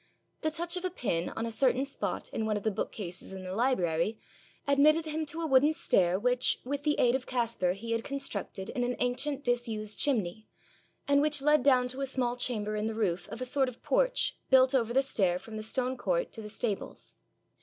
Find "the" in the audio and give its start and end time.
0.41-0.49, 2.63-2.71, 3.43-3.55, 6.81-6.97, 12.87-12.95, 14.91-15.03, 15.55-15.61, 16.41-16.49